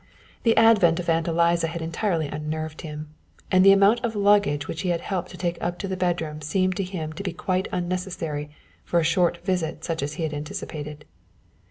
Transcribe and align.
The 0.41 0.57
advent 0.57 0.99
of 0.99 1.09
Aunt 1.11 1.27
Eliza 1.27 1.67
had 1.67 1.79
entirely 1.79 2.25
unnerved 2.25 2.81
him, 2.81 3.09
and 3.51 3.63
the 3.63 3.71
amount 3.71 4.03
of 4.03 4.15
luggage 4.15 4.67
which 4.67 4.81
he 4.81 4.89
had 4.89 5.01
helped 5.01 5.29
to 5.29 5.37
take 5.37 5.59
up 5.61 5.77
to 5.77 5.87
the 5.87 5.95
bedroom 5.95 6.41
seemed 6.41 6.75
to 6.77 6.83
him 6.83 7.13
to 7.13 7.21
be 7.21 7.33
quite 7.33 7.67
unnecessary 7.71 8.49
for 8.83 8.99
a 8.99 9.03
short 9.03 9.45
visit 9.45 9.83
such 9.85 10.01
as 10.01 10.13
he 10.13 10.23
had 10.23 10.33
anticipated. 10.33 11.05